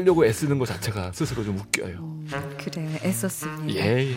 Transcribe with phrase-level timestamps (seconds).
[0.00, 2.20] 떨려고 애쓰는 것 자체가 스스로 좀 웃겨요.
[2.58, 4.14] 그래요 애썼습니다 예.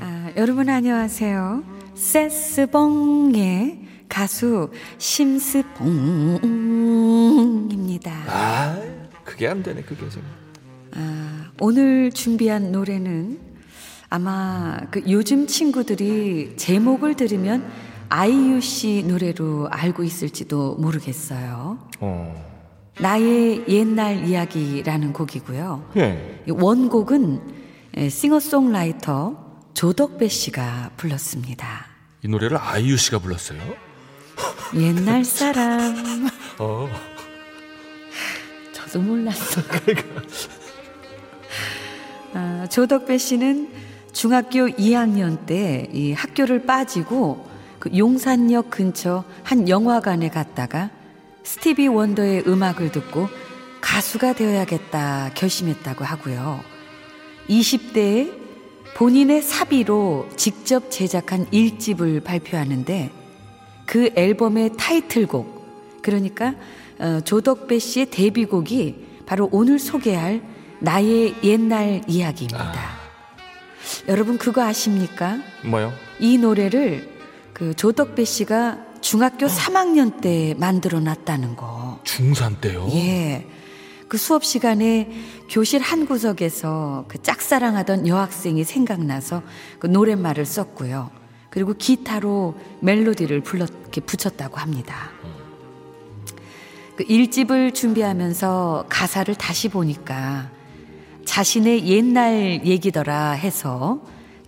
[0.00, 1.64] 아, 여러분 안녕하세요.
[1.94, 5.72] 세스봉의 가수 심스봉입니다.
[8.26, 8.78] 아,
[9.24, 10.22] 그게 안 되네, 그게 좀.
[10.94, 13.38] 아, 오늘 준비한 노래는
[14.10, 17.66] 아마 그 요즘 친구들이 제목을 들으면
[18.10, 21.78] 아이유 씨 노래로 알고 있을지도 모르겠어요.
[22.00, 22.51] 어.
[23.00, 25.90] 나의 옛날 이야기라는 곡이고요.
[25.96, 26.42] 예.
[26.46, 27.40] 이 원곡은
[27.96, 29.36] 에, 싱어송라이터
[29.74, 31.86] 조덕배 씨가 불렀습니다.
[32.22, 33.60] 이 노래를 아이유 씨가 불렀어요.
[34.76, 36.28] 옛날 사람.
[36.58, 36.88] 어.
[38.72, 39.60] 저도 몰랐어.
[42.34, 43.70] 아, 조덕배 씨는
[44.12, 47.46] 중학교 2학년 때 이 학교를 빠지고
[47.78, 50.90] 그 용산역 근처 한 영화관에 갔다가
[51.44, 53.28] 스티비 원더의 음악을 듣고
[53.80, 56.60] 가수가 되어야겠다 결심했다고 하고요.
[57.48, 58.40] 20대에
[58.94, 63.10] 본인의 사비로 직접 제작한 1집을 발표하는데
[63.86, 66.54] 그 앨범의 타이틀곡 그러니까
[66.98, 70.42] 어, 조덕배 씨의 데뷔곡이 바로 오늘 소개할
[70.78, 73.02] 나의 옛날 이야기입니다.
[74.08, 75.38] 여러분 그거 아십니까?
[75.64, 75.92] 뭐요?
[76.18, 77.10] 이 노래를
[77.52, 82.00] 그 조덕배 씨가 중학교 3학년 때 만들어 놨다는 거.
[82.04, 82.88] 중3 때요?
[82.92, 83.46] 예.
[84.08, 85.06] 그 수업 시간에
[85.50, 89.42] 교실 한 구석에서 그 짝사랑하던 여학생이 생각나서
[89.78, 91.10] 그 노랫말을 썼고요.
[91.50, 95.10] 그리고 기타로 멜로디를 불러 이렇게 붙였다고 합니다.
[96.96, 100.50] 그 일집을 준비하면서 가사를 다시 보니까
[101.26, 104.00] 자신의 옛날 얘기더라 해서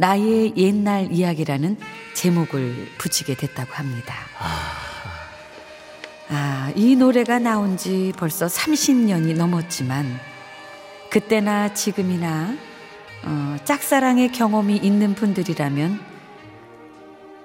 [0.00, 1.76] 나의 옛날 이야기라는
[2.14, 4.14] 제목을 붙이게 됐다고 합니다.
[6.30, 10.18] 아, 이 노래가 나온 지 벌써 30년이 넘었지만
[11.10, 12.56] 그때나 지금이나
[13.24, 16.00] 어, 짝사랑의 경험이 있는 분들이라면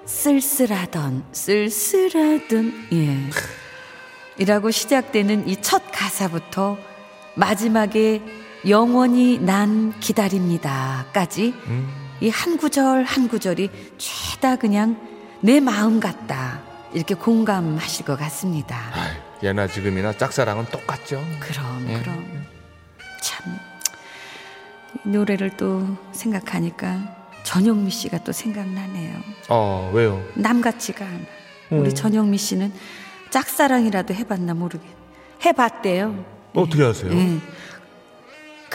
[0.06, 3.18] 쓸쓸하던 쓸쓸하던 예
[4.38, 6.78] 이라고 시작되는 이 첫 가사부터
[7.34, 8.22] 마지막에
[8.66, 11.52] 영원히 난 기다립니다까지
[12.20, 14.96] 이 한 구절 한 구절이 죄다 그냥
[15.40, 16.62] 내 마음 같다
[16.92, 18.76] 이렇게 공감하실 것 같습니다.
[18.92, 19.10] 아이,
[19.42, 21.22] 예나 지금이나 짝사랑은 똑같죠.
[21.40, 21.98] 그럼 예.
[22.00, 22.46] 그럼
[23.20, 23.54] 참이
[25.04, 29.18] 노래를 또 생각하니까 전영미 씨가 또 생각나네요.
[29.50, 30.24] 어, 왜요?
[30.34, 31.18] 남 같지가 않아.
[31.70, 31.94] 우리 음.
[31.94, 32.72] 전영미 씨는
[33.30, 34.86] 짝사랑이라도 해봤나 모르겠.
[35.44, 36.24] 해봤대요.
[36.54, 37.12] 어떻게 아세요?
[37.12, 37.38] 예.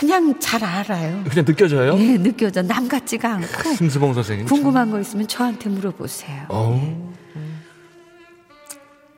[0.02, 1.24] 그냥 잘 알아요.
[1.30, 1.96] 그냥 느껴져요?
[2.00, 2.64] 예, 느껴져.
[2.64, 3.76] 남 같지가 않고.
[3.76, 4.48] 심수봉 선생님.
[4.48, 6.46] 참- 궁금한 거 있으면 저한테 물어보세요.
[6.50, 6.82] 어우,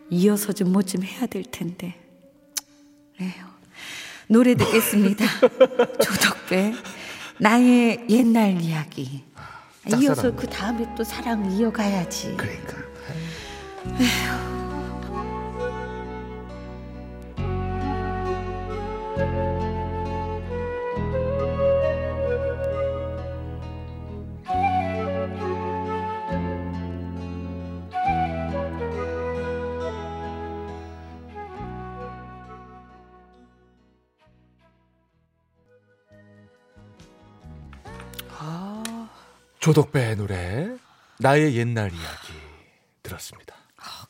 [0.09, 1.95] 이어서 좀 뭐 좀 해야 될 텐데.
[3.21, 3.31] 에휴.
[4.27, 5.25] 노래 듣겠습니다.
[6.03, 6.73] 조덕배
[7.39, 9.23] 나의 옛날 이야기.
[9.87, 10.35] 이어서 짝사랑.
[10.35, 12.35] 그 다음에 또 사랑 이어가야지.
[12.35, 12.83] 그러니까.
[39.63, 40.75] 조덕배의 노래
[41.19, 42.33] 나의 옛날 이야기
[43.01, 43.55] 들었습니다.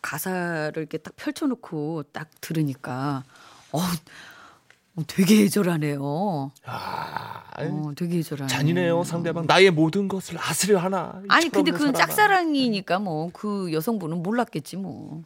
[0.02, 3.24] 가사를 이렇게 딱 펼쳐놓고 딱 들으니까
[3.72, 6.52] 어, 어, 되게 애절하네요.
[6.66, 8.48] 아, 어, 되게 애절하네.
[8.48, 11.22] 잔인해요 상대방 나의 모든 것을 아스려 하나.
[11.30, 12.00] 아니 근데 그건 사람아.
[12.00, 15.22] 짝사랑이니까 뭐 그 여성분은 몰랐겠지 뭐.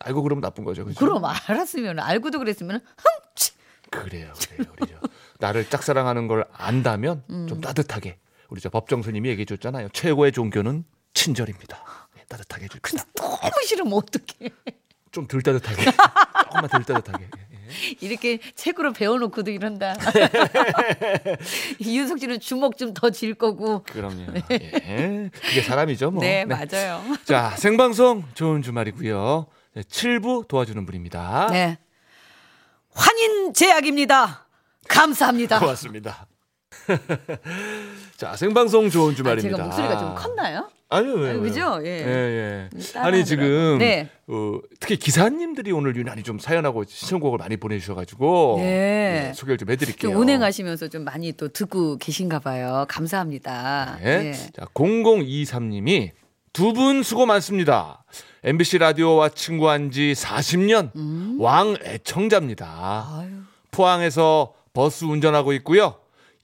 [0.00, 0.84] 알고 그러면 나쁜 거죠.
[0.84, 0.98] 그죠?
[1.00, 3.06] 그럼 알았으면 알고도 그랬으면 흥
[3.90, 5.00] 그래요, 그래요, 그래요.
[5.38, 7.46] 나를 짝사랑하는 걸 안다면 음.
[7.48, 9.88] 좀 따뜻하게 우리 저 법정 스님이 얘기해 줬잖아요.
[9.92, 10.84] 최고의 종교는
[11.14, 11.82] 친절입니다.
[12.18, 13.04] 예, 따뜻하게 해줍시다.
[13.16, 14.50] 너무 싫으면 어떡해.
[15.12, 15.82] 좀 덜 따뜻하게,
[16.44, 17.24] 조금만 덜 따뜻하게.
[17.24, 17.96] 예.
[18.00, 19.96] 이렇게 책으로 배워놓고도 이런다.
[21.80, 23.82] 이윤석 씨는 주먹 좀 더 질 거고.
[23.84, 24.26] 그럼요.
[24.50, 25.30] 예.
[25.32, 26.22] 그게 사람이죠, 뭐.
[26.22, 27.02] 네, 맞아요.
[27.24, 29.46] 자, 생방송 좋은 주말이고요.
[29.74, 31.48] 네, 7부 도와주는 분입니다.
[31.50, 31.78] 네.
[32.94, 34.46] 환인 제약입니다.
[34.88, 35.58] 감사합니다.
[35.58, 36.26] 고맙습니다.
[38.16, 39.56] 자, 생방송 좋은 아, 주말입니다.
[39.56, 40.68] 제가 목소리가 좀 컸나요?
[40.88, 41.30] 아니요, 왜요?
[41.32, 41.40] 아니?
[41.40, 41.80] 그죠?
[41.84, 41.88] 예.
[41.88, 42.98] 예, 예.
[43.00, 44.08] 아니 지금 네.
[44.28, 49.28] 어, 특히 기사님들이 오늘 유난히 좀 사연하고 신청곡을 많이 보내주셔가지고 네.
[49.28, 50.12] 예, 소개를 좀 해드릴게요.
[50.12, 52.84] 좀 운행하시면서 좀 많이 또 듣고 계신가 봐요.
[52.88, 53.98] 감사합니다.
[54.00, 54.26] 네.
[54.28, 54.32] 예.
[54.32, 56.10] 자, 0023님이
[56.52, 58.04] 두 분 수고 많습니다.
[58.44, 63.06] MBC 라디오와 친구한 지 40년 왕 애청자입니다.
[63.10, 63.18] 음.
[63.20, 63.28] 아유.
[63.72, 65.96] 포항에서 버스 운전하고 있고요.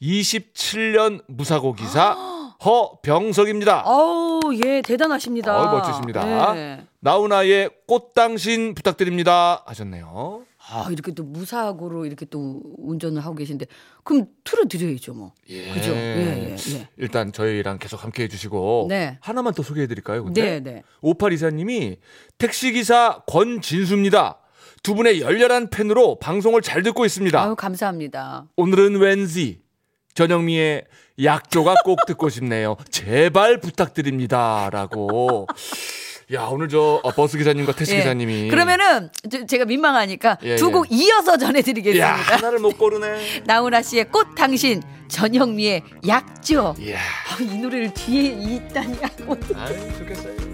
[0.02, 2.12] 27년 무사고 기사
[2.64, 3.82] 허병석입니다.
[3.84, 5.56] 어우, 예, 대단하십니다.
[5.56, 6.56] 어, 멋지십니다.
[6.56, 6.87] 예.
[7.00, 10.43] 나훈아의 꽃당신 부탁드립니다 하셨네요.
[10.70, 13.66] 아, 이렇게 또 무사고로 이렇게 또 운전을 하고 계신데
[14.04, 15.32] 그럼 틀어드려야죠, 뭐.
[15.49, 15.72] 예.
[15.72, 15.90] 그죠?
[15.90, 16.88] 예, 예, 예.
[16.99, 19.19] 일단 저희랑 계속 함께 해주시고 네.
[19.20, 20.25] 하나만 더 소개해드릴까요?
[20.25, 20.82] 근데 네, 네.
[21.02, 21.96] 5824님이
[22.38, 24.38] 택시기사 권진수입니다.
[24.84, 27.40] 두 분의 열렬한 팬으로 방송을 잘 듣고 있습니다.
[27.40, 28.46] 아유, 감사합니다.
[28.56, 29.62] 오늘은 왠지
[30.14, 30.85] 전영미의
[31.23, 32.76] 약조가 꼭 듣고 싶네요.
[32.91, 35.47] 제발 부탁드립니다 라고.
[36.32, 37.99] 야 오늘 저 어, 버스 기사님과 택시 예.
[37.99, 40.70] 기사님이 그러면은 저- 제가 민망하니까 예, 두 예.
[40.73, 42.09] 곡 이어서 전해드리겠습니다.
[42.09, 43.43] 야 하나를 못 고르네.
[43.44, 46.76] 나훈아 씨의 꽃 당신, 전영미의 약조.
[46.79, 46.99] 이야.
[46.99, 48.97] 아, 이 노래를 뒤에 있다니.
[49.56, 50.51] 아유 좋겠어요.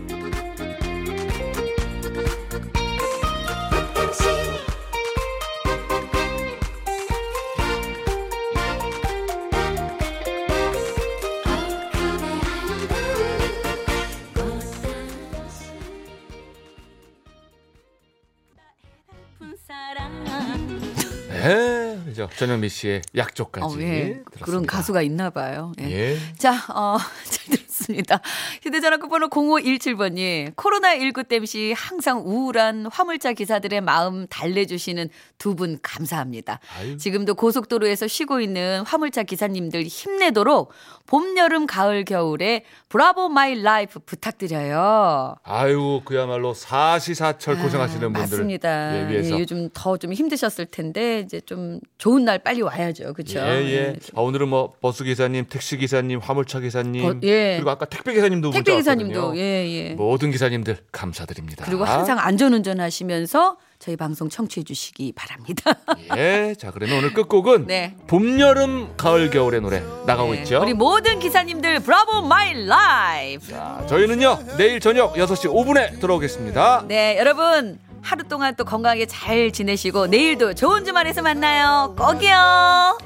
[21.29, 22.29] 네, 그죠.
[22.37, 23.77] 전영미 씨의 약조까지.
[23.77, 24.21] 어, 예.
[24.41, 25.73] 그런 가수가 있나 봐요.
[25.81, 25.85] 예.
[25.91, 26.19] 예.
[26.37, 26.99] 자, 어,
[27.31, 27.58] 잘
[27.89, 28.21] 들었습니다.
[28.63, 35.09] 휴대전화 끝번호 0517번이 코로나19 땜시 항상 우울한 화물차 기사들의 마음 달래주시는
[35.39, 36.61] 두 분 감사합니다.
[36.79, 36.97] 아유.
[36.99, 40.71] 지금도 고속도로에서 쉬고 있는 화물차 기사님들 힘내도록
[41.07, 45.35] 봄, 여름, 가을, 겨울에 Bravo My Life 부탁드려요.
[45.43, 49.01] 아유 그야말로 사시사철 고생하시는 아, 분들 맞습니다.
[49.07, 53.15] 예, 위해서 예, 요즘 더 좀 힘드셨을 텐데 이제 좀 좋은 날 빨리 와야죠.
[53.15, 53.41] 그렇죠?
[53.41, 53.97] 예, 예.
[54.15, 57.57] 아, 오늘은 뭐 버스 기사님, 택시 기사님, 화물차 기사님, 거- 예.
[57.57, 59.37] 그리고 아까 택배 기사님도 택배 기사님도.
[59.37, 59.95] 예, 예.
[59.95, 61.65] 모든 기사님들 감사드립니다.
[61.65, 65.75] 그리고 항상 안전운전 하시면서 저희 방송 청취해 주시기 바랍니다.
[66.17, 67.95] 예, 자 그러면 오늘 끝곡은 네.
[68.09, 70.61] 봄, 여름, 가을, 겨울의 노래 나가고 네, 있죠.
[70.61, 73.53] 우리 모든 기사님들 Bravo My Life.
[73.53, 76.87] 자, 저희는요 내일 저녁 6시 5분에 돌아오겠습니다.
[76.89, 81.95] 네, 여러분 하루 동안 또 건강하게 잘 지내시고 내일도 좋은 주말에서 만나요.
[81.97, 82.99] 꼭이요.